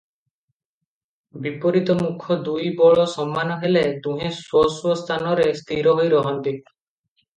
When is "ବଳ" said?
2.81-3.05